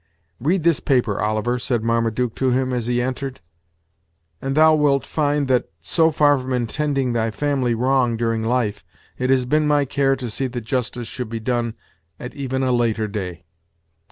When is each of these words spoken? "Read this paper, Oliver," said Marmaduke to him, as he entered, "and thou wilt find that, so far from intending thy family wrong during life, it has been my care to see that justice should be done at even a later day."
"Read 0.39 0.63
this 0.63 0.79
paper, 0.79 1.19
Oliver," 1.21 1.59
said 1.59 1.83
Marmaduke 1.83 2.33
to 2.33 2.49
him, 2.49 2.73
as 2.73 2.87
he 2.87 2.99
entered, 2.99 3.39
"and 4.41 4.55
thou 4.57 4.73
wilt 4.73 5.05
find 5.05 5.47
that, 5.47 5.69
so 5.79 6.09
far 6.09 6.39
from 6.39 6.53
intending 6.53 7.13
thy 7.13 7.29
family 7.29 7.75
wrong 7.75 8.17
during 8.17 8.41
life, 8.43 8.83
it 9.19 9.29
has 9.29 9.45
been 9.45 9.67
my 9.67 9.85
care 9.85 10.15
to 10.15 10.27
see 10.31 10.47
that 10.47 10.61
justice 10.61 11.07
should 11.07 11.29
be 11.29 11.39
done 11.39 11.75
at 12.19 12.33
even 12.33 12.63
a 12.63 12.71
later 12.71 13.07
day." 13.07 13.43